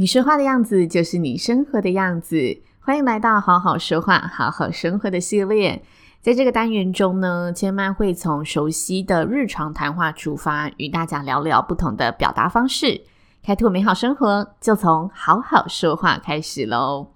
[0.00, 2.62] 你说话的样子就是你生活的样子。
[2.80, 5.82] 欢迎来到好好说话、好好生活的系列。
[6.22, 13.02] 在这个单元中呢，千曼会从熟悉的日常谈话出发，与大家聊聊不同的表达方式，
[13.42, 14.54] 开拓美好生活。
[14.58, 17.08] 就从好好说话开始喽。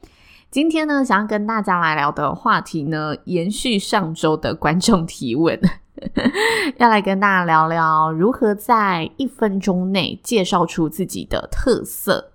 [0.51, 5.59] 今天呢，想要跟大家来聊的话题呢，延续上周的观众提问，
[6.77, 12.33] 要来跟大家聊聊如何在一分钟内介绍出自己的特色。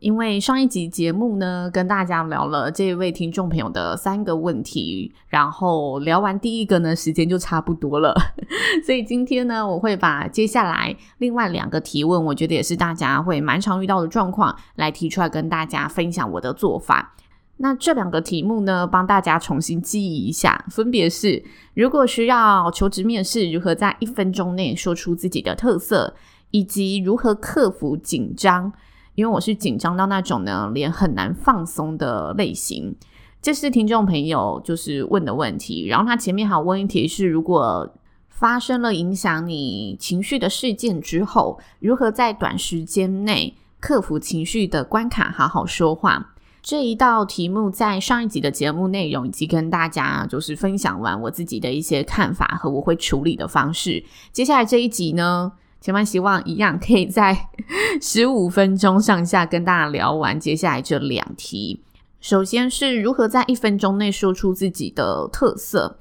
[0.00, 8.14] 因为上一集节目呢，跟大家聊了这位听众朋友的三个问题，然后聊完第一个呢，时间就差不多了，
[8.86, 17.14] 所以今天呢，我会把接下来另外两个提问，我觉得也是大家会蛮常遇到的状况，来提出来跟大家分享我的做法。
[17.56, 21.42] 那这两个题目呢，帮大家重新记忆一下，分别是：
[21.74, 26.14] 如果需要求职面试，如何在一分钟内说出自己的特色，
[26.52, 28.72] 以及如何克服紧张。
[29.18, 32.94] 因为我是紧张到那种呢，脸很难放松的类型。
[33.42, 35.88] 这是听众朋友就是问的问题。
[35.88, 37.92] 然后他前面还有问一题是：如果
[38.28, 46.34] 发生了影响你情绪的事件之后，如何在短时间内克服情绪的关卡，好好说话？
[46.62, 54.04] 这一道题目在上一集的节目内容，以及跟大家就是分享完我自己的一些看法和我会处理的方式。
[54.30, 57.48] 接下来这一集呢，千万希望一样可以在
[58.02, 61.82] 十五分钟上下跟大家聊完接下来这两题。
[62.20, 65.96] 首先是如何在一分钟内说出自己的特色。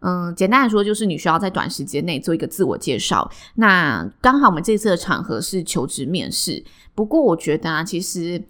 [0.00, 3.30] 嗯，简单来说就是你需要在短时间内做一个自我介绍。
[3.54, 6.62] 那刚好我们这次的场合是求职面试，
[6.94, 8.42] 不过我觉得啊，其实。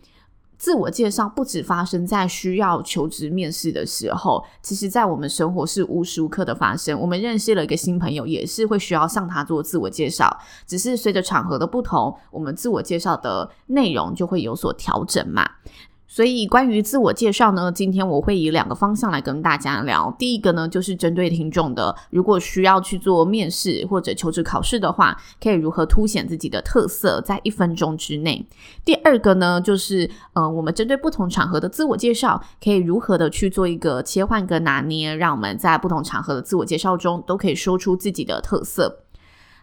[0.62, 6.96] 自我介绍不止发生在需要求职面试的时候，其实在我们生活是无时无刻的发生。
[7.00, 15.44] 我们认识了一个新朋友，也是会需要向他做自我介绍，只是随着场合的不同，我们自我介绍的内容就会有所调整嘛。
[16.14, 20.14] 所以，关于自我介绍呢，今天我会以两个方向来跟大家聊。
[20.18, 28.46] 第一个呢，就是针对听众的，如果需要去做面试或者求职考试的话，可以如何凸显自己的特色，在一分钟之内。
[28.84, 39.04] 第二个呢，就是呃，我们针对不同场合的自我介绍，可以如何的去做一个切换跟拿捏，让我们在不同场合的自我介绍中，都可以说出自己的特色。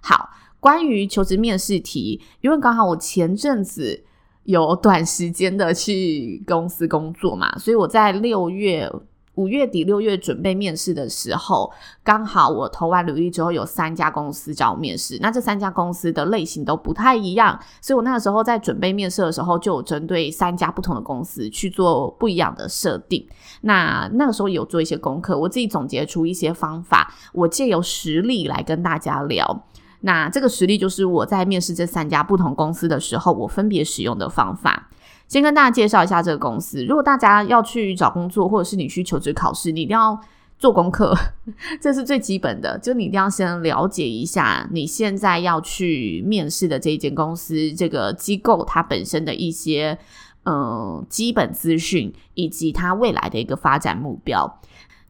[0.02, 4.06] 好，关于求职面试题，因为刚好我前阵子。
[4.44, 8.92] 有短时间的去公司工作嘛，所以我在六月、
[9.36, 11.72] 五月底、六月准备面试的时候，
[12.04, 15.18] 刚好我投完履历之后，有三家公司找我面试。
[15.22, 23.26] 那这三家公司的类型都不太一样，所以我那个时候在准备面试的时候，就有针对三家不同的公司去做不一样的设定。
[23.62, 29.64] 那那个时候有做一些功课，我自己总结出一些方法，我借由实例来跟大家聊。
[30.02, 34.90] 那这个实例就是我在面试这三家不同公司的时候，我分别使用的方法。
[35.28, 36.84] 先跟大家介绍一下这个公司。
[36.86, 40.20] 如果大家要去找工作，或者是你去求职考试，你一定要
[40.58, 41.16] 做功课，
[41.80, 42.80] 这是最基本的。
[42.80, 50.00] 就你一定要先了解一下你现在要去面试的这一间公司，这个机构它本身的一些
[50.46, 54.60] 嗯基本资讯，以及它未来的一个发展目标。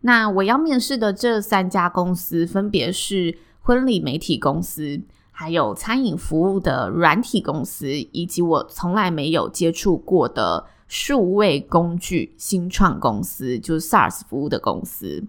[0.02, 3.38] 那我要面试的这三家公司分别是。
[3.70, 5.00] 婚礼媒体公司，
[5.30, 15.24] 还有餐饮服务的软体公司，以及我从来没有接触过的数位工具新创公司，就是 SaaS 服务的公司。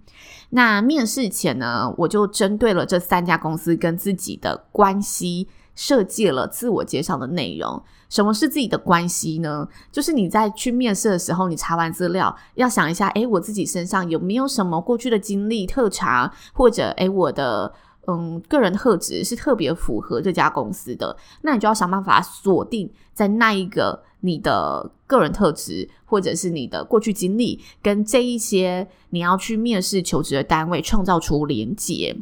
[0.49, 7.83] 那面试前呢，我就针对了这三家公司跟自己的关系，设计了自我介绍的内容。
[8.09, 9.69] 什么是自己的关系呢？
[9.93, 17.71] 就是你在去面试的时候，你查完资料，要想一下，诶，我自己身上有没有什么过去的经历特长，或者诶，我的。
[18.07, 32.17] 嗯，个人特质是特别符合这家公司的，那你就要想办法锁定在那一个你的个人特质，或者是你的过去经历，跟这一些你要去面试求职的单位创造出连结。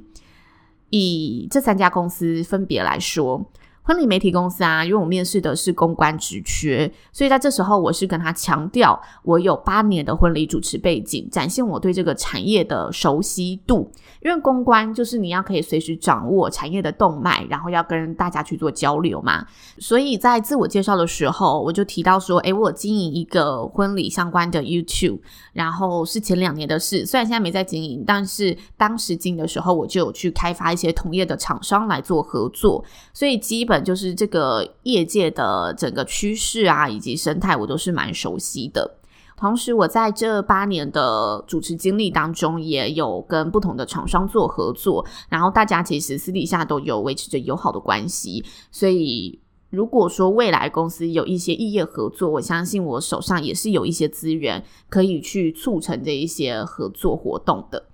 [0.90, 3.44] 以这三家公司分别来说，
[3.88, 13.90] 婚礼媒体公司啊，因为我面试的是公关职缺，所以在这时候我是跟他强调，我有八年的婚礼主持背景，展现我对这个产业的熟悉度。
[14.20, 19.46] 因为公关就是你要可以随时掌握产业的动脉，然后要跟大家去做交流嘛。
[19.78, 25.20] 所以在自我介绍的时候，我就提到说，诶，我经营一个婚礼相关的 YouTube，
[25.54, 33.77] 然后是前两年的事，虽然现在没在经营，但是当时经营的时候，我就有去开发一些同业的厂商来做合作，所以基本。
[33.80, 38.96] 就是这个业界的整个趋势啊，以及生态，我都是蛮熟悉的。
[39.36, 48.44] 同时，我在这八年的主持经历当中，也有跟不同的厂商做合作，然后大家其实私底下都有维持着友好的关系。
[48.72, 49.38] 所以，
[49.70, 57.84] 如果说未来公司有一些异业合作，我相信我手上也是有一些资源可以去促成这一些合作活动的。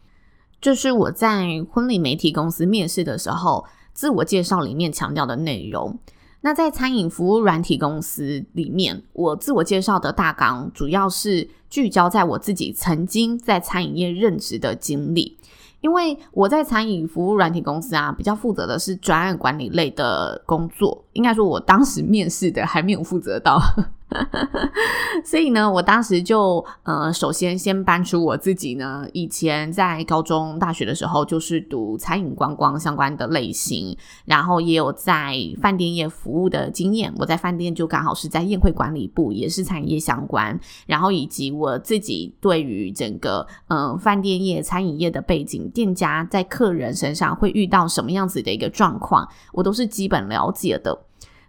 [0.62, 3.66] 就是我在婚礼媒体公司面试的时候。
[3.94, 5.96] 自我介绍里面强调的内容，
[6.40, 15.38] 那在餐饮服务软体公司里面，我自我介绍的大纲主要是聚焦在我自己曾经在餐饮业任职的经历，
[15.80, 23.60] 因为我在餐饮服务软体公司啊，比较负责的是专案管理类的工作，应该说我当时面试的还没有负责到。
[25.24, 37.12] 所以呢，我当时就呃，首先先搬出我自己呢，以前在高中、大学的时候就是读餐饮观光相关的类型，然后也有在饭店业服务的经验。
[37.18, 40.58] 我在饭店就刚好是在宴会管理部，也是餐饮业相关。
[40.86, 50.96] 然后以及我自己对于整个嗯、呃、饭店业、餐饮业的背景，店家在客人身上会遇到什么样子的一个状况，我都是基本了解的。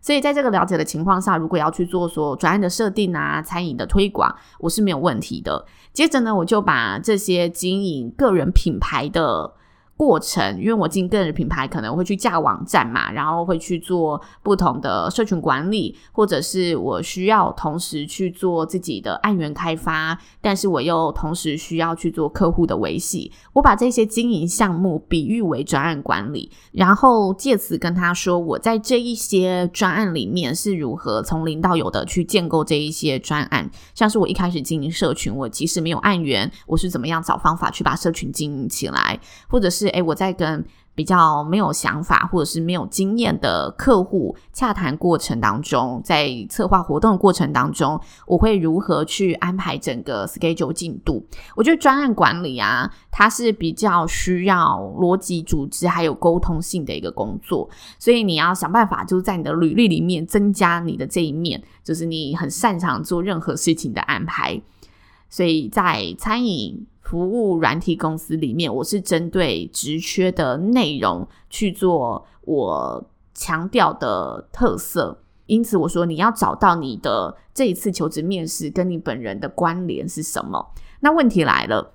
[0.06, 5.66] 所以在这个了解的情况下，如果要去做说专案的设定啊、餐饮的推广，我是没有问题的。
[5.94, 9.52] 接着呢，我就把这些经营个人品牌的。
[9.97, 23.31] 过程，因为我经营个人品牌，可能会去架网站嘛，然后会去做不同的社群管理，或者是我需要同时去做自己的案源开发，但是我又同时需要去做客户的维系。
[23.53, 39.85] 我把这些经营项目比喻为专案管理，然后借此跟他说，我在这一些专案里面是如何从零到有的去建构这一些专案，像是我一开始经营社群，我即使没有案源，我是怎么样找方法去把社群经营起来，或者是。
[39.90, 51.26] 诶，我在跟比较没有想法或者是没有经验的客户洽谈过程当中，在策划活动的过程当中，我会如何去安排整个 schedule 进度？
[51.56, 64.62] 我觉得专案管理啊，它是比较需要逻辑组织还有沟通性的一个工作，所以你要想办法，就是在你的履历里面增加你的这一面，就是你很擅长做任何事情的安排。
[65.28, 75.22] 所以在餐饮服务软体公司里面，我是针对职缺的内容去做我强调的特色。
[75.46, 80.74] 因此，我说你要找到你的这一次求职面试跟你本人的关联是什么？
[81.02, 81.94] 那问题来了。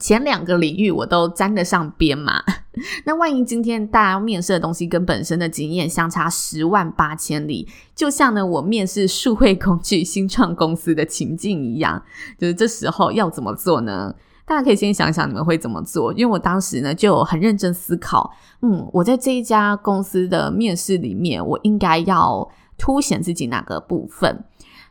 [0.00, 2.42] 前两个领域我都沾得上边嘛？
[3.06, 12.02] 那万一今天大家面试的东西跟本身的经验相差十万八千里，就像呢我面试数位工具新创公司的情境一样，
[12.36, 14.12] 就是这时候要怎么做呢？
[14.46, 18.32] 大家可以先想想你们会怎么做，因为我当时呢就很认真思考，
[18.62, 24.44] 嗯，我在这一家公司的面试里面，我应该要凸显自己哪个部分？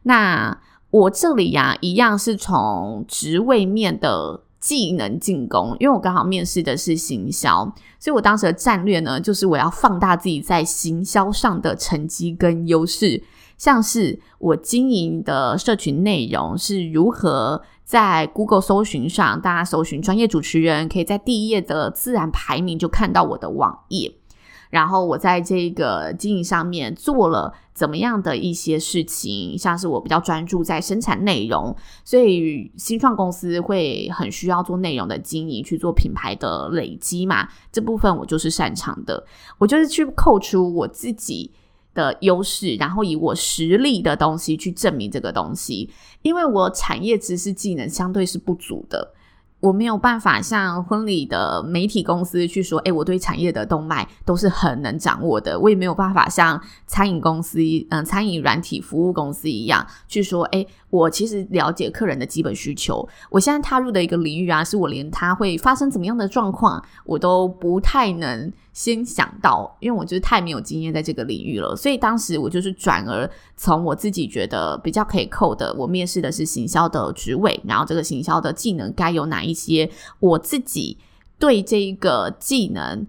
[0.04, 0.58] 那
[0.92, 4.43] 我这里呀，一样是从职位面的。
[4.64, 7.66] 技能进攻，因为我刚好面试的是行销，
[8.00, 13.22] 所以我当时的战略呢，就是我要放大自己在行销上的成绩跟优势，
[13.58, 24.16] 像是我经营的社群内容是如何在 Google 搜寻上，大家搜寻专业主持人，可以在第一页的自然排名就看到我的网页。
[24.74, 39.24] 然后我在这个经营上面做了怎么样的一些事情，像是我比较专注在生产内容，所以新创公司会很需要做内容的经营，去做品牌的累积嘛，这部分我就是擅长的，
[39.60, 41.52] 我就是去扣除我自己
[41.94, 45.88] 的优势，然后以我实力的东西去证明这个东西，
[46.24, 49.14] 因为我产业知识技能相对是不足的。
[49.64, 55.58] 我没有办法像婚礼的媒体公司去说，哎，我对产业的动脉都是很能掌握的。
[55.58, 63.08] 我也没有办法像餐饮公司，嗯，餐饮软体服务公司一样去说，哎，我其实了解客人的基本需求。
[63.30, 68.52] 我现在踏入的一个领域啊，是我连他会发生怎么样的状况，我都不太能。
[68.74, 79.90] 先想到，因为我就是太没有经验在这个领域了，所以当时我就是转而从我自己觉得比较可以扣的，我面试的是行销的职位，然后这个行销的技能该有哪一些，
[80.20, 80.98] 我自己
[81.38, 83.06] 对这个技能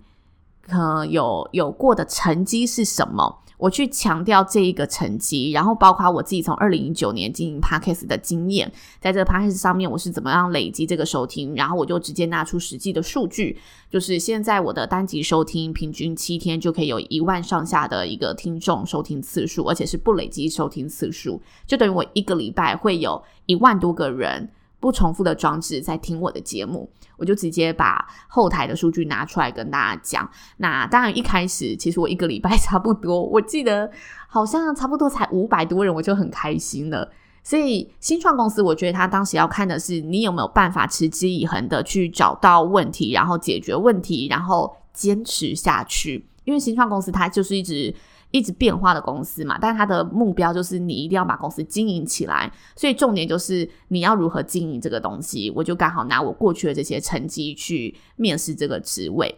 [0.68, 3.40] 呃有有过的成绩是什么。
[3.64, 24.50] 我去强调这一个成绩，然后包括我自己从二零一九年经营 Podcast 的经验，在这个 Podcast 上面我是怎么样累积这个收听，然后我就直接拿出实际的数据，就是现在我的单集收听平均七天就可以有一万上下的一个听众收听次数，而且是不累积收听次数，就等于我一个礼拜会有一万多个人。
[24.84, 26.86] 不重复的装置在听我的节目，
[27.16, 30.30] 我就直接把后台的数据拿出来跟大家讲。
[30.58, 33.90] 那当然一开始其实我一个礼拜 差不多，我记得
[34.28, 37.10] 好像差不多才五百多人，我就很开心了。
[37.42, 46.28] 所以新创公司，我觉得他当时要看的是你有没有办法持之以恒的去找到问题，然后解决问题，然后坚持下去。
[46.44, 47.94] 因为新创公司它就是一直。
[48.34, 55.52] 一直变化的公司嘛，但是它的目标就是你一定要把公司经营起来，所以重点就是你要如何经营这个东西。
[55.54, 59.32] 我就刚好拿我过去的这些成绩去面试这个职位。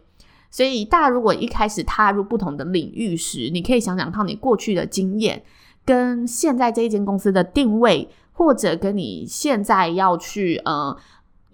[0.50, 5.42] 所以大家如果一开始踏入不同的领域时，你可以想想看你过去的经验
[5.84, 10.96] 跟现在这一间公司的定位，或者跟你现在要去呃。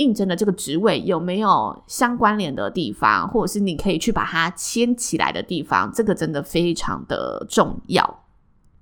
[0.02, 8.24] 应征的这个职位有没有相关联的地方，或者是你可以去把它牵起来的地方，这个真的非常的重要。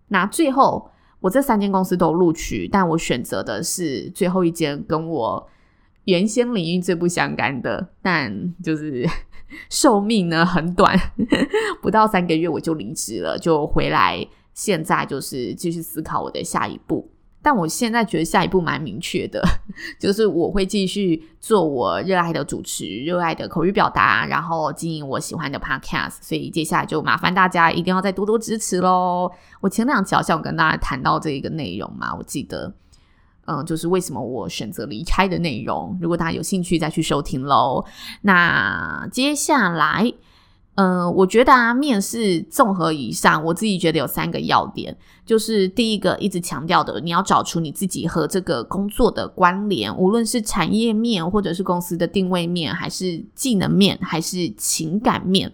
[0.08, 5.48] 那最后，我这三间公司都录取，但我选择的是最后一间跟我
[6.04, 9.06] 原先领域最不相干的，但就是
[9.68, 10.98] 寿命呢很短，
[11.82, 17.10] 不到三个月我就离职了，就回来，现在就是继续思考我的下一步。
[17.42, 19.42] 但我现在觉得下一步蛮明确的，
[19.98, 26.16] 就是我会继续做我热爱的主持、热爱的口语表达，然后经营我喜欢的 podcast。
[26.20, 29.30] 所以接下来就麻烦大家一定要再多多支持喽。
[29.60, 32.72] 我前两集好像跟大家谈到这一个内容嘛，我记得，
[33.46, 35.98] 嗯，就是为什么我选择离开的内容。
[36.00, 37.84] 如果大家有兴趣，再去收听喽。
[38.22, 40.12] 那接下来。
[40.80, 44.96] 嗯、我觉得啊，面试综合以上，我自己觉得有三个要点，
[45.26, 55.52] 就是第一个一直强调的，你要找出你自己和这个工作的关联，无论是产业面，或者是公司的定位面，还是技能面，还是情感面。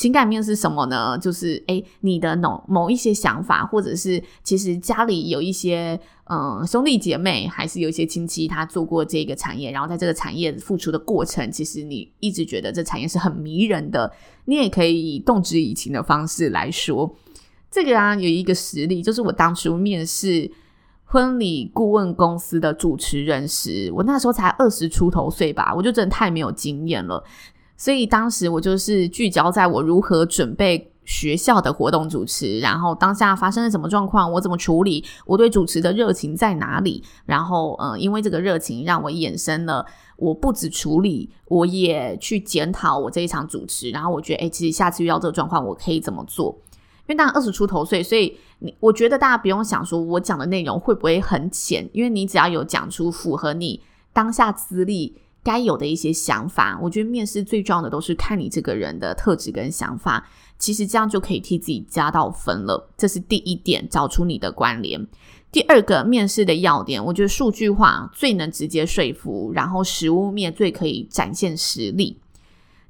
[0.00, 1.18] 情感面是什么呢？
[1.18, 14.10] 就是诶，你的某某一些想法，或者是其实家里有一些嗯兄弟姐妹，还是有一些亲戚他做过这个产业，然后在这个产业付出的过程，其实你一直觉得这产业是很迷人的。
[14.46, 17.14] 你也可以以动之以情的方式来说，
[17.70, 20.50] 这个啊有一个实例，就是我当初面试
[21.04, 27.22] 婚礼顾问公司的主持人时，我那时候才二十出头岁吧，我就真的太没有经验了。
[27.80, 39.86] 所以当时我就是聚焦在我如何准备学校的活动主持，然后当下发生了什么状况，我怎么处理，我对主持的热情在哪里，然后嗯，因为这个热情让我衍生了，
[40.18, 46.54] 我不止处理，我也去检讨我这一场主持，然后我觉得，诶，其实下次遇到这个状况，我可以怎么做？
[47.08, 53.80] 因为大家二十出头岁，所以你我觉得大家不用想说我讲的内容会不会很浅，因为你只要有讲出符合你
[54.12, 55.16] 当下资历。
[55.42, 60.28] 该有的一些想法，我觉得面试最重要的都是看你这个人的特质跟想法，
[60.58, 62.90] 其实这样就可以替自己加到分了。
[62.96, 65.06] 这是第一点，找出你的关联。
[65.50, 72.18] 第二个面试的要点，我觉得数据化最能直接说服，然后实物面最可以展现实力。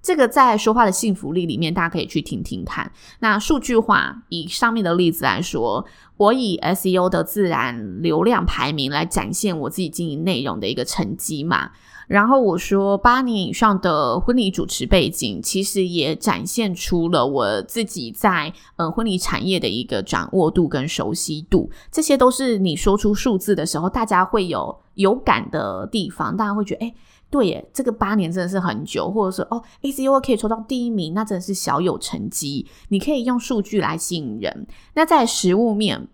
[0.03, 2.91] 这个在说话的幸福力里面，大家可以去听听看。
[3.21, 11.71] 那数据化，以上面的例子来说，我以 SEO 的自然流量排名来展现我自己经营内容的一个成绩嘛。
[12.11, 21.71] 然后我说，八年以上的婚礼主持背景，其实也展现出了我自己在呃婚礼产业的一个掌握度跟熟悉度。
[21.89, 26.95] 这些都是你说出数字的时候，大家会有有感的地方，大家会觉得，诶，
[27.31, 32.67] 对耶，这个八年真的是很久，或者说，哦，SEO 可以抽到第一名，那真的是小有成绩。
[32.89, 34.67] 你可以用数据来吸引人。
[34.95, 36.09] 那在实物面。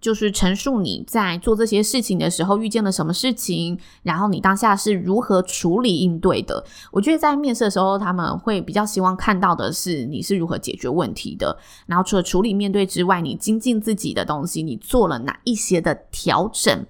[0.00, 6.64] 就是陈述你在做这些事情的时候遇见了什么事情，然后你当下是如何处理应对的。
[6.90, 11.56] 我觉得在面试的时候，他们会比较希望看到的是你是如何解决问题的。
[11.86, 16.86] 然后除了处理面对之外，你精进自己的东西，你做了哪一些的调整？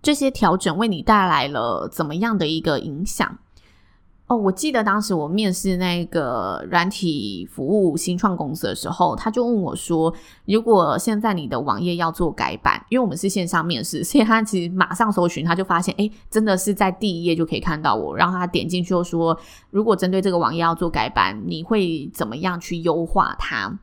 [0.00, 3.38] 这些调整为你带来了怎么样的一个影响？
[4.32, 10.12] 哦，我记得当时我面试那个软体服务新创公司的时候，他就问我说
[10.46, 18.16] ：“如果现在你的网页要做改版，因为我们是线上面试，所以他其实马上搜寻，他就发现，诶，真的是在第一页就可以看到我。
[18.16, 19.38] 然后他点进去就说，
[19.70, 23.78] 如果针对这个网页要做改版，你会怎么样去优化它？”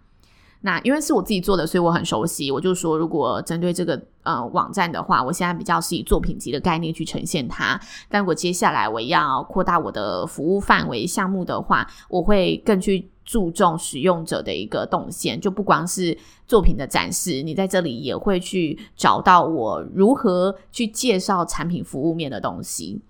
[0.62, 2.52] 那因为是我自己做的，所以我很熟悉。
[2.52, 7.80] 我就说，如果针对这个呃网站的话，我现在比较是以作品集的概念去呈现它。
[8.10, 23.02] 但如果接下来我要扩大我的服务范围项目的话，我会更去注重使用者的一个动线，就不光是作品的展示，你在这里也会去找到我如何去介绍产品服务面的东西。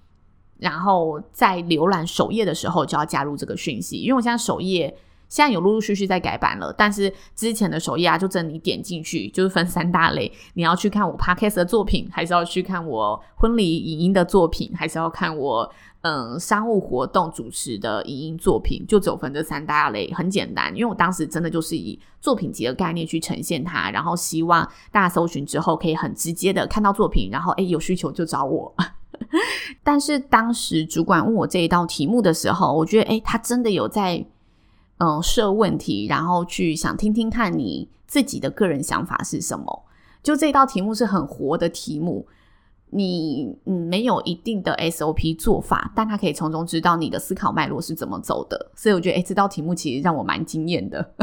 [0.59, 4.95] 然后在浏览首页的时候就要加入这个讯息，因为我现在首页。
[5.29, 15.71] 现在有陆陆续续在改版了，但是之前的首页啊，就真的你点进去就是分三大类，你要去看我 podcast 的作品，还是要去看我婚礼影音的作品，还是要看我
[16.01, 28.73] 嗯商务活动主持的影音作品，就只有分这三大类，很简单，因为我当时真的就是以作品集的概念去呈现它，然后希望大家搜寻之后可以很直接的看到作品，然后诶有需求就找我。
[29.83, 34.25] 但是当时主管问我这一道题目的时候，我觉得诶他真的有在。
[34.99, 39.85] 嗯，设问题，然后去想听听看你自己的个人想法是什么。
[40.21, 42.27] 就这道题目是很活的题目，
[42.89, 48.71] 你嗯没有一定的 SOP 做法，但他可以从中知道你的思考脉络是怎么走的。
[48.75, 51.13] 所以我觉得，诶，这道题目其实让我蛮惊艳的。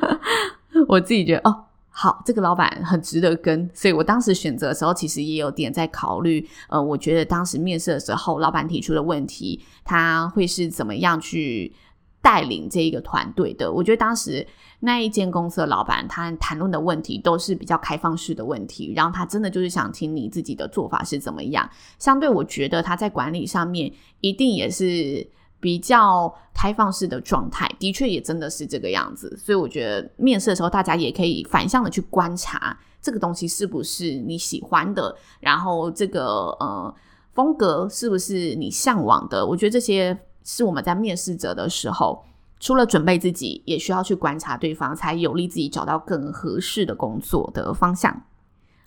[0.86, 3.70] 我自己觉得，哦，好，这个老板很值得跟。
[3.72, 6.46] 所以我当时选择的时候，其实也有点在考虑。
[6.68, 11.72] 呃，我觉得当时面试的时候，老板提出的问题，他会是怎么样去。
[12.22, 14.46] 带领这一个团队的，我觉得当时
[14.80, 21.68] 那一间公司的老板，他谈论的问题都是比较开放式的问题，然后他真的就是想听你自己的做法是怎么样。
[21.98, 25.26] 相对，我觉得他在管理上面一定也是
[25.58, 29.34] 比较开放式的状态，的确也真的是这个样子。
[29.38, 36.94] 所以，我觉得面试的时候，大家也可以反向的去观察这个东西是不是你喜欢的，然后这个呃
[37.32, 39.46] 风格是不是你向往的。
[39.46, 40.18] 我觉得这些。
[40.44, 42.24] 是我们在面试者的时候，
[42.58, 48.22] 除了准备自己，也需要去观察对方，才有利自己找到更合适的工作的方向。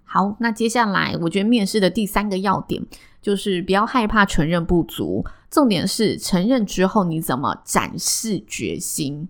[0.03, 2.83] 好，那接下来我觉得面试的第三个要点
[3.21, 9.27] 就是不要害怕承认不足，重点是承认之后你怎么展示决心。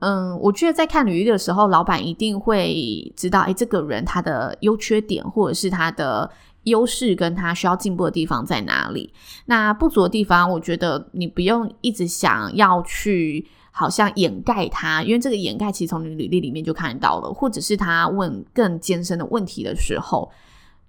[0.00, 6.30] 嗯，我觉得在看履历的时候，老板一定会知道，诶，这个人他的优缺点，或者是他的。
[6.68, 9.12] 优势跟他需要进步的地方在哪里？
[9.46, 17.32] 那不足的地方，我觉得你不用一直想要去好像掩盖它，因为这个掩盖其实从你履历里面就看到了。
[17.32, 20.30] 或者是他问更艰深的问题的时候，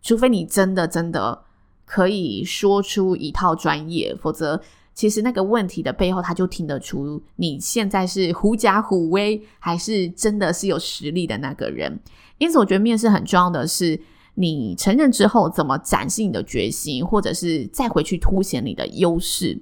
[0.01, 1.41] 除非你真的真的
[1.85, 4.61] 可以说出一套专业，否则
[4.93, 11.99] 其实那个问题的背后，他就听得出你现在是狐假虎威，还是真的是有实力的那个人。
[12.37, 13.99] 因此，我觉得面试很重要的是。
[14.39, 19.61] 你承认之后，怎么展示你的决心，或者是再回去凸显你的优势？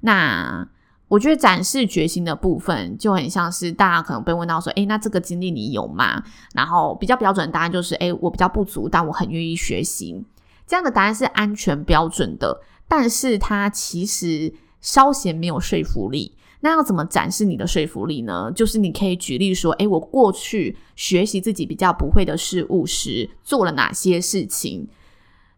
[0.00, 0.68] 那
[1.08, 6.22] 我觉得展示决心的部分就很像是大家可能被问到说：“诶，那这个经历你有吗？”
[6.54, 10.24] 然后比较标准的答案就是：“诶，我比较不足，但我很愿意学习。”
[10.64, 16.36] 这样的答案是安全标准的，但是它其实稍显没有说服力。
[16.64, 18.50] 那要怎么展示你的说服力呢？
[18.54, 24.88] 就是你可以举例说，诶，我过去学习自己比较不会的事物时，做了哪些事情？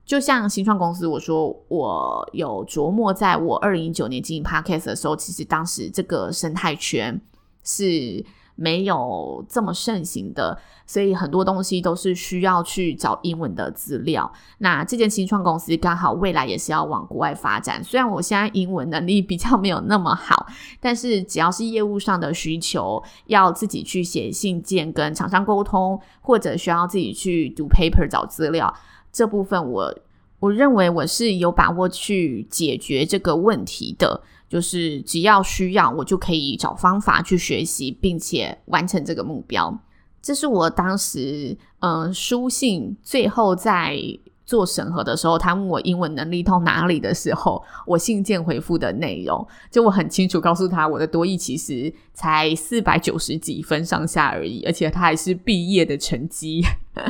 [0.05, 7.21] 就像新创公司，我说我有琢磨，在我二零一九年经营 Podcast 的时候，其实当时这个生态圈
[7.63, 8.25] 是。
[8.57, 14.31] 没有这么盛行的，所以很多东西都是需要去找英文的资料。
[14.59, 20.47] 那这间新创公司刚好未来也是要往国外发展，虽然我现在英文能力比较没有那么好，
[20.81, 28.75] 但是只要是业务上的需求，要自己去写信件跟厂商沟通，或者需要自己去读 paper 找资料，
[29.13, 29.95] 这部分我
[30.41, 34.23] 我认为我是有把握去解决这个问题的。
[34.49, 39.77] 就是只要需要，我就可以找方法去学习，并且完成这个目标。
[40.23, 43.97] 这是我当时嗯、书信最后在
[44.45, 49.47] 做审核的时候，他问我英文能力到哪里的时候，我信件回复的内容。
[49.71, 56.65] 就我很清楚告诉他，我的多益其实才四百九十几分上下而已，而且他还是毕业的成绩。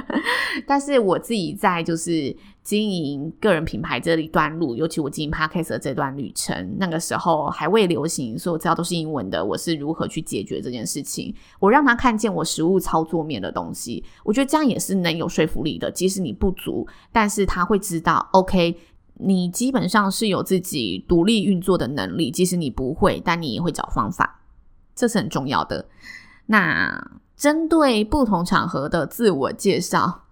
[0.66, 2.35] 但是我自己在就是。
[2.67, 9.45] 经营个人品牌这一段路，尤其我经营 Podcast 的这段旅程，那个时候还未流行，所有资料都是英文的。
[9.45, 11.33] 我是如何去解决这件事情？
[11.61, 15.89] 我让他看见我实务操作面的东西，我觉得这样也是能有说服力的。
[15.89, 18.77] 即使你不足，但是他会知道，OK，
[19.15, 22.33] 你基本上是有自己独立运作的能力。
[22.33, 24.41] 即使你不会，但你也会找方法，
[24.93, 25.87] 这是很重要的。
[26.47, 27.01] 那
[27.37, 30.25] 针对不同场合的自我介绍。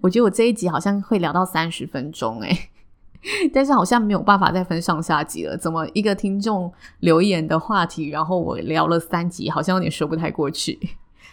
[0.00, 2.70] 我觉得我这一集好像会聊到三十分钟诶，
[3.52, 5.56] 但是好像没有办法再分上下集了。
[5.56, 10.78] 怎么一个听众留言的话题，然后我聊了三集，好像有点说不太过去。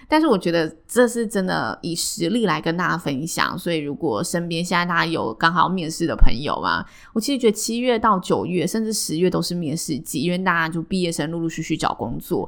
[0.06, 3.58] 但是我觉得这是真的以实力来跟大家分享。
[3.58, 12.48] 所以如果身边现在大家有刚好面试的朋友啊，我其实觉得七月到九月甚至十月都是面试季，因为大家就毕业生陆陆续续找工作，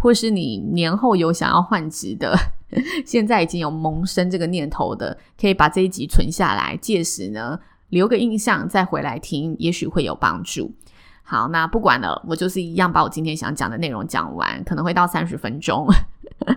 [0.00, 2.36] 或是你年后有想要换职的，
[3.04, 7.58] 现在已经有萌生这个念头的，可以把这一集存下来，届时呢
[7.90, 10.72] 留个印象再回来听，也许会有帮助。
[11.22, 15.86] 好，那不管了，我就是一样把我今天想讲的内容讲完，可能会到三十分钟。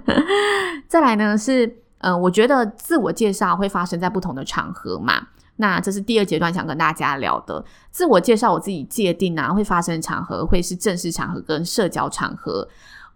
[0.88, 1.68] 再来呢是，
[2.00, 5.28] 嗯、呃，我觉得自我介绍会发生在不同的场合嘛，
[5.58, 7.64] 那这是第二阶段想跟大家聊的。
[7.92, 12.68] 自我介绍我自己界定啊，会发生的场合会是正式场合跟社交场合，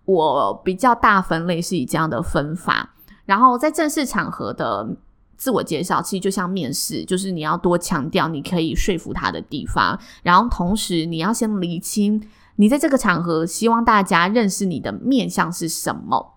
[0.07, 4.97] 我比较大分类是以这样的分法，然后在正式场合的。
[5.39, 16.33] 自我介绍其实就像面试，就是你要多强调你可以说服他的地方，然后同时你要先厘清你在这个场合希望大家认识你的面向是什么。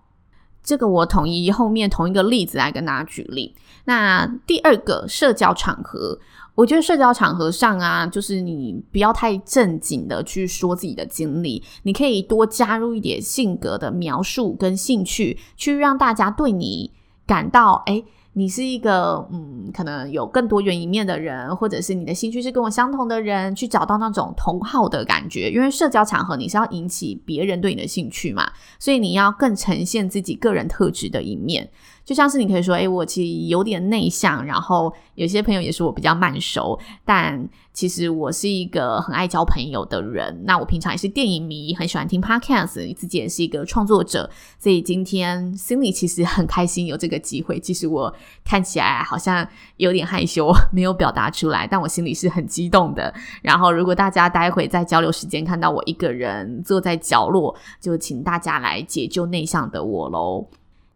[0.62, 3.56] 这个我统一后面同一个例子来跟大家举例。
[3.86, 6.18] 那第二个社交场合，
[6.60, 16.92] 我觉得社交场合上啊，就是你不要太正经的去说自己的经历，你可以多加入一点性格的描述跟兴趣，去让大家对你
[17.26, 25.50] 感到诶你是一个嗯，可能有更多元一面的人，或者是你的兴趣是跟我相同的人，去找到那种同好的感觉。
[25.50, 31.70] 因为社交场合你是要引起别人对你的兴趣嘛，所以你要更呈现自己个人特质的一面。
[32.10, 40.42] 就像是你可以说，诶，我其实有点内向，然后有些朋友也是我比较慢熟，但其实我是一个很爱交朋友的人。
[40.44, 47.60] 那我平常也是电影迷，很喜欢听 podcast，自己也是一个创作者，所以今天心里其实很开心有这个机会。
[47.60, 48.12] 其实我
[48.44, 49.46] 看起来好像
[49.76, 53.14] 有点害羞， 没有表达出来，但我心里是很激动的。
[53.40, 60.44] 然后如果大家待会在交流时间看到我一个人坐在角落，就请大家来解救内向的我喽。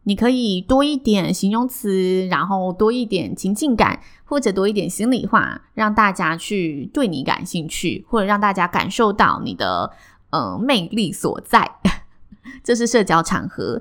[0.07, 9.91] 你可以多一点形容词，然后多一点情境感，或者多一点心里话，让大家去对你感兴趣，或者让大家感受到你的
[10.29, 11.77] 呃魅力所在。
[12.63, 13.81] 这是社交场合。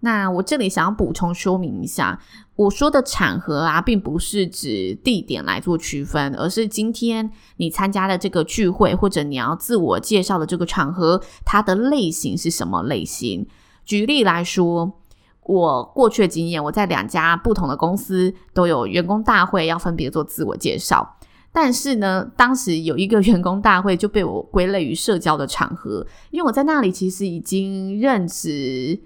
[0.00, 2.20] 那我这里想要补充说明一下，
[2.56, 13.46] 我说的场合啊，并不是指地点来做区分，而是今天你参加的这个聚会，或者你要自我介绍的这个场合，它的类型是什么类型？
[13.86, 14.98] 举例来说。
[15.44, 21.16] 我过去的经验，我在两家不同的公司都有员工大会要分别做自我介绍，
[21.50, 29.00] 但是呢，当时有一个 员工大会就被我归类于社交的场合，因为我在那里其实已经任职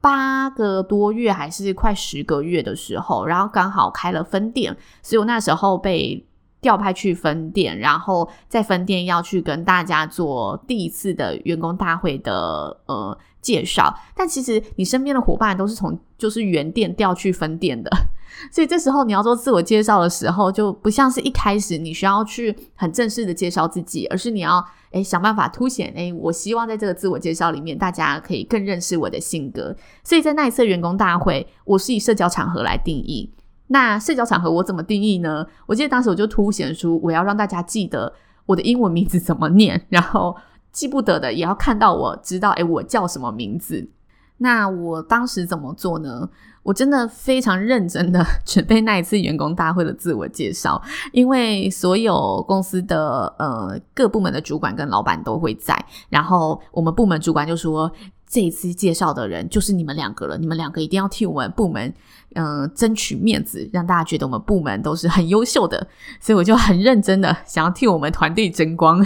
[0.00, 6.26] 八个多月，还是快十个月的时候，然后刚好开了分店，所以我那时候被
[6.62, 13.92] 调派去分店，然后在分店要去跟大家做第一次的员工大会的呃介绍。
[14.14, 17.90] 但其实你身边的伙伴都是从就是原店调去分店的，
[18.52, 29.74] 所以这时候你要做自我介绍的时候，就不像是一开始你需要去很正式的介绍自己，而是你要诶想办法凸显诶我希望在这个自我介绍里面，大家可以更认识我的性格。
[30.04, 33.28] 所以在那一次员工大会，我是以社交场合来定义。
[33.72, 35.46] 那社交场合我怎么定义呢？
[35.66, 38.12] 我记得当时我就凸显出我要让大家记得
[38.44, 40.36] 我的英文名字怎么念，然后
[40.70, 43.88] 记不得的也要看到我知道，诶，我叫什么名字。
[44.36, 46.28] 那我当时怎么做呢？
[46.62, 50.80] 我真的非常认真的 准备那一次员工大会的自我介绍，
[51.12, 55.74] 因为所有公司的呃各部门的主管跟老板都会在，
[56.10, 57.90] 然后我们部门主管就说。
[58.32, 61.92] 这一次介绍的人就是你们两个了，你们两个一定要替我们部门，
[62.34, 65.86] 嗯、争取面子，让大家觉得我们部门都是很优秀的。
[66.18, 69.04] 所以我就很认真的想要替我们团队争光。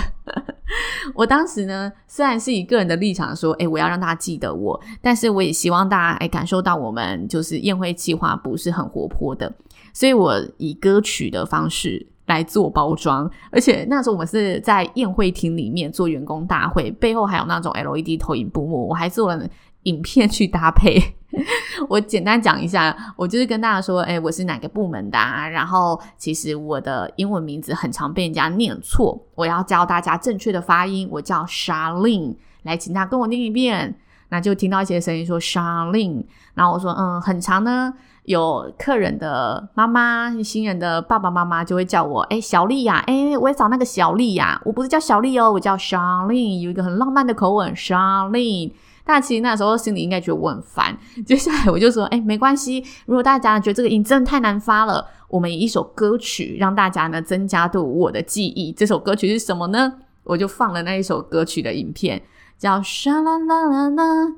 [1.13, 9.53] 我当时呢，虽然是以个人的立场说，诶，我要让大家记得我，但是我也希望大家诶感受到我们就是宴会计划不是很活泼的，
[9.93, 12.07] 所以我以歌曲的方式。
[12.27, 19.49] 来做包装，而且那时候我们是在宴会厅里面做员工大会，背后还有那种 LED 投影布幕，我还做了
[19.85, 21.01] 影片去搭配。
[21.89, 33.99] 我简单讲一下，我就是跟大家说，诶，我是哪个部门的啊，然后其实我的英文名字很常被人家念错，我要教大家正确的发音，我叫 Charlene，来，请大家跟我念一遍。
[34.29, 37.95] 那就听到一些声音说 Charlene，然后我说，嗯，很长呢。
[38.27, 48.73] 有客人的妈妈、新人的爸爸妈妈就会叫我哎、小丽呀，哎、我也找那个小丽呀，我不是叫小丽哦，我叫 Charlene，有一个很浪漫的口吻 Charlene。
[49.05, 50.99] 但其实那时候心里应该觉得我很烦。
[51.25, 58.73] 接下来我就说，哎、欸，没关系，如果大家觉得这个音真的太难发了，我们以一首歌曲让大家呢增加对我的记忆。
[58.73, 59.93] 这首歌曲是什么呢？
[60.25, 62.21] 我就放了那一首歌曲的影片，
[62.59, 64.33] 叫沙啦啦啦啦。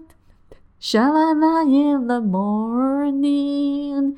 [0.80, 4.14] Sha la la in the morning。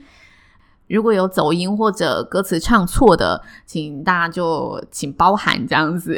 [0.89, 6.15] 如果有走音或者歌词唱错的，请大家就请包涵这样子。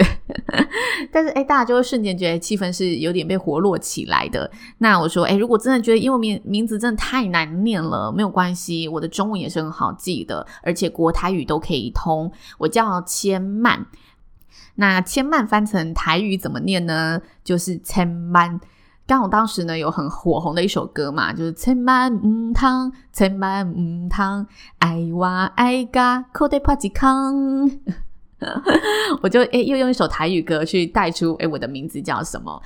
[1.13, 4.51] 但是诶，大家就会瞬间觉得气氛是有点被活络起来的。
[4.79, 12.33] 那我说诶，如果真的觉得英文名名字真的太难念了，没有关系，我的中文也是很好记的，而且国台语都可以通。
[12.59, 13.87] 我叫千曼，
[14.75, 17.21] 那千曼翻成台语怎么念呢？
[17.45, 18.61] 就是千曼。
[19.13, 24.47] 刚好当时呢有很火红的一首歌嘛，就是千万唔通，千万唔通，
[24.79, 27.71] 爱我爱甲口袋破一空。
[29.23, 32.63] 我就诶、又用一首台语歌去带出诶、我的名字叫什么，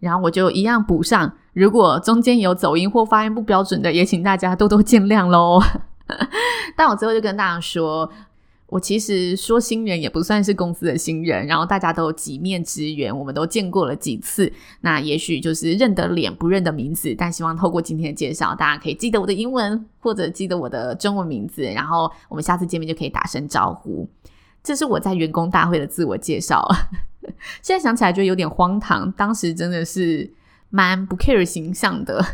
[0.00, 1.32] 然后我就一样补上。
[1.52, 5.62] 如果中间有走音或发音不标准的，也请大家多多见谅喽。
[6.76, 8.10] 但我最后就跟大家说。
[8.68, 14.52] 我其实说新人也不算是公司的新人，然后大家都有几面之缘，我们都见过了几次。
[14.80, 24.08] 那也许就是认得脸不认得名字，但希望透过今天的介绍，大家可以记得我的英文或者记得我的中文名字，然后我们下次见面就可以打声招呼。
[24.64, 26.68] 这是我在员工大会的自我介绍，
[27.62, 30.28] 现在想起来觉得有点荒唐，当时真的是
[30.70, 32.24] 蛮不 care 形象的。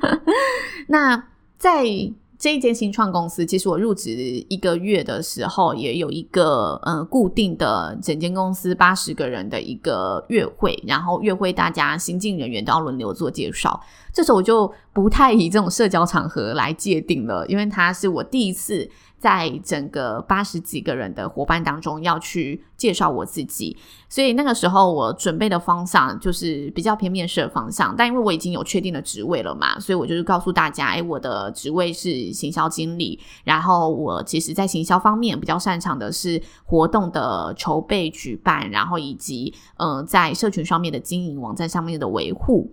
[0.88, 1.24] 那
[1.56, 2.12] 在。
[2.38, 4.10] 这一间新创公司，其实我入职
[4.48, 13.80] 一个月的时候，也有一个呃固定的整间公司八十个人的一个月会，然后月会大家新进人员都要轮流做介绍。
[14.12, 18.88] 这时候我就不太以这种社交场合来界定了，因为它是我第一次。
[19.18, 23.76] 在整个八十几个人的伙伴当中，要去介绍我自己，
[24.08, 27.94] 所以那个时候我准备的方向就是比较偏面试的方向。
[27.96, 33.18] 但因为我已经有确定的职位了嘛，所以我就是告诉大家，哎，我的职位是行销经理。
[33.44, 42.72] 然后我其实在行销方面比较擅长的是活动的筹备、举办，然后以及嗯，在社群上面的经营、网站上面的维护。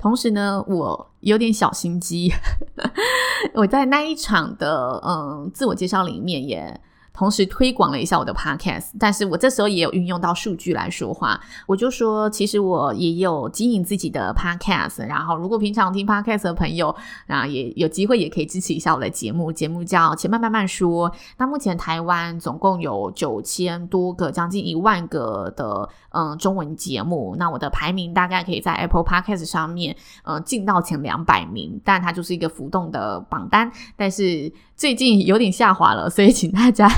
[0.00, 2.32] 同时呢，我有点小心机，
[3.54, 6.80] 我在那一场的嗯自我介绍里面也。
[7.12, 11.40] 同时推广了一下我的 podcast，但是我这时候也有运用到数据来说话。
[11.66, 16.94] 我就说，其实我也有经营自己的 podcast，然后如果平常听 podcast 的朋友，
[17.26, 19.50] 啊，也有机会也可以支持一下我的节目。
[19.52, 21.12] 节目叫千曼慢慢说。
[21.36, 27.36] 那目前台湾总共有九千多个，将近一万个的嗯中文节目。
[27.38, 33.70] 那我的排名大概可以在 Apple Podcast 上面，嗯进到前两百名，但它就是一个浮动的榜单。
[33.96, 36.88] 但是最近有点下滑了，所以请大家。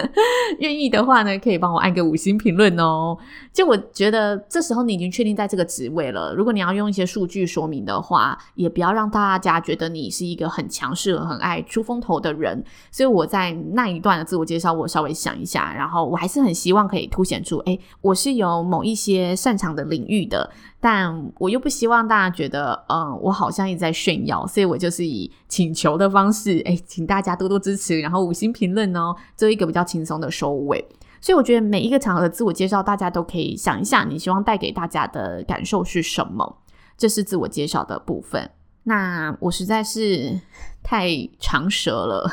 [0.60, 3.14] 愿意的话呢，可以帮我按个五星评论哦。
[3.52, 6.32] 就我觉得，这时候你已经确定在这个职位了。
[6.34, 12.64] 如果你要用一些数据说明的话，也不要让大家觉得你是一个很强势、很爱出风头的人。
[12.90, 20.50] 所以我在那一段的自我介绍，我稍微想一下，然后我还是很希望可以凸显出，诶，我是有某一些擅长的领域的。
[20.88, 30.86] 但我又不希望大家觉得，嗯，我好像一直在炫耀，所以我就是以请求的方式，诶，请大家多多支持，然后五星评论哦，做一个比较轻松的收尾。
[31.20, 36.58] 所以我觉得每一个场合的自我介绍，大家都可以想一下，你希望带给大家的感受是什么？
[36.96, 38.48] 这是自我介绍的部分。
[38.84, 40.40] 那我实在是
[40.84, 41.08] 太
[41.40, 42.30] 长舌了，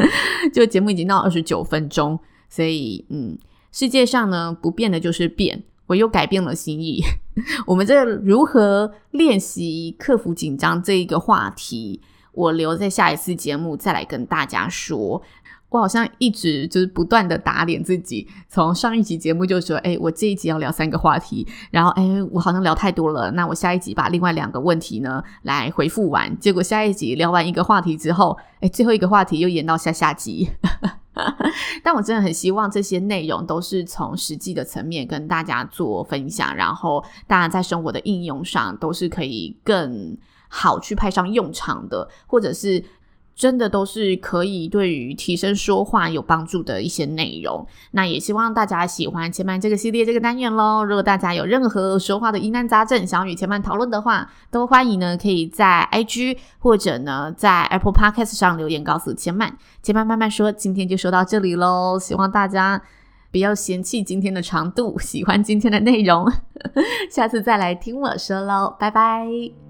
[0.52, 3.38] 就节目已经到二十九分钟，所以嗯，
[3.72, 5.62] 世界上呢，不变的就是变。
[5.86, 7.02] 我又改变了心意。
[7.66, 12.00] 我们这如何练习克服紧张这一个话题，
[12.32, 15.22] 我留在下一次节目再来跟大家说。
[15.70, 26.38] 我好像一直就是不断的打脸自己，从上一集节目就说：“诶，我这一集要聊三个话题。”然后诶，我好像聊太多了，那我下一集把另外两个问题呢来回复完。
[26.38, 30.50] 结果下一集聊完一个话题之后，诶，最后一个话题又延到下下集。
[31.82, 40.16] 但我真的很希望这些内容都是从实际的层面跟大家做分享，然后大家在生活的应用上都是可以更
[40.48, 42.84] 好去派上用场的，或者是。
[43.34, 47.66] 真的都是可以对于提升说话有帮助的一些内容。
[47.90, 50.84] 那也希望大家喜欢千曼这个系列这个单元喽。
[50.84, 59.56] 如果大家有任何说话的疑难杂症，想要与千曼讨论的话，都欢迎呢，可以在 IG 或者呢在 Apple Podcast 上留言告诉千曼。
[59.82, 61.98] 千曼慢慢说，今天就说到这里喽。
[61.98, 62.80] 希望大家
[63.32, 66.30] 不要嫌弃今天的长度，喜欢今天的内容，
[67.10, 69.63] 下次再来听我说喽，拜拜。